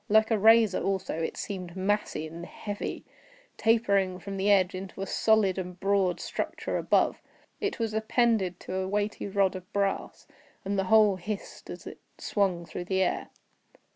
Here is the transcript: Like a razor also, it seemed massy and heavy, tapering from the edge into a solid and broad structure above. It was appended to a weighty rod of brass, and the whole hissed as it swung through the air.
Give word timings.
Like 0.09 0.31
a 0.31 0.39
razor 0.39 0.81
also, 0.81 1.21
it 1.21 1.37
seemed 1.37 1.75
massy 1.77 2.25
and 2.25 2.43
heavy, 2.43 3.05
tapering 3.55 4.17
from 4.17 4.35
the 4.37 4.49
edge 4.49 4.73
into 4.73 5.03
a 5.03 5.05
solid 5.05 5.59
and 5.59 5.79
broad 5.79 6.19
structure 6.19 6.75
above. 6.79 7.21
It 7.59 7.77
was 7.77 7.93
appended 7.93 8.59
to 8.61 8.73
a 8.77 8.87
weighty 8.87 9.27
rod 9.27 9.55
of 9.55 9.71
brass, 9.73 10.25
and 10.65 10.79
the 10.79 10.85
whole 10.85 11.17
hissed 11.17 11.69
as 11.69 11.85
it 11.85 11.99
swung 12.17 12.65
through 12.65 12.85
the 12.85 13.03
air. 13.03 13.29